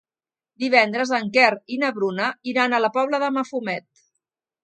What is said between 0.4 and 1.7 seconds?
Divendres en Quer